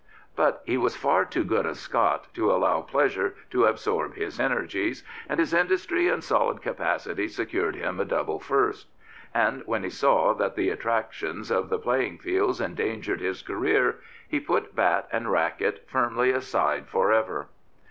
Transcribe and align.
But 0.35 0.63
he 0.65 0.79
was 0.79 0.95
far 0.95 1.25
too 1.25 1.43
good 1.43 1.67
a 1.67 1.75
Scot 1.75 2.25
to 2.33 2.51
allow 2.51 2.81
pleasure 2.81 3.35
to 3.51 3.65
absorb 3.65 4.15
his' 4.15 4.39
energies, 4.39 5.03
and 5.29 5.39
his 5.39 5.53
industry 5.53 6.07
and 6.07 6.23
solid 6.23 6.63
capacity 6.63 7.27
secured 7.27 7.75
him 7.75 7.99
a 7.99 8.05
double 8.05 8.39
first. 8.39 8.87
And 9.31 9.61
when 9.67 9.83
he 9.83 9.91
saw 9.91 10.33
that 10.33 10.55
the 10.55 10.71
attractions 10.71 11.51
of 11.51 11.69
the 11.69 11.77
playing 11.77 12.17
fields 12.17 12.59
endangered 12.59 13.21
his 13.21 13.43
career, 13.43 13.99
he 14.27 14.39
put 14.39 14.75
bat 14.75 15.07
and 15.11 15.31
racquet 15.31 15.87
firmly 15.87 16.31
aside 16.31 16.87
for 16.89 17.11
ever. 17.13 17.49